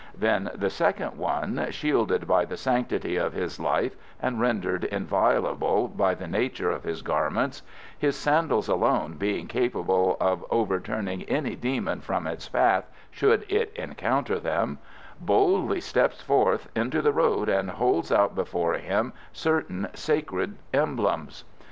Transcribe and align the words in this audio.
Then 0.17 0.49
the 0.55 0.71
second 0.71 1.15
one, 1.15 1.67
shielded 1.69 2.25
by 2.27 2.43
the 2.43 2.57
sanctity 2.57 3.17
of 3.17 3.33
his 3.33 3.59
life 3.59 3.95
and 4.19 4.41
rendered 4.41 4.83
inviolable 4.85 5.89
by 5.89 6.15
the 6.15 6.25
nature 6.25 6.71
of 6.71 6.85
his 6.85 7.03
garments 7.03 7.61
his 7.99 8.15
sandals 8.15 8.67
alone 8.67 9.17
being 9.17 9.45
capable 9.45 10.17
of 10.19 10.43
overturning 10.49 11.21
any 11.29 11.55
demon 11.55 12.01
from 12.01 12.25
his 12.25 12.49
path 12.49 12.89
should 13.11 13.45
it 13.47 13.71
encounter 13.75 14.39
them 14.39 14.79
boldly 15.19 15.79
steps 15.79 16.19
forth 16.19 16.67
into 16.75 17.03
the 17.03 17.13
road 17.13 17.47
and 17.47 17.69
holds 17.69 18.11
out 18.11 18.33
before 18.33 18.73
him 18.73 19.13
certain 19.31 19.87
sacred 19.93 20.55
emblems. 20.73 21.43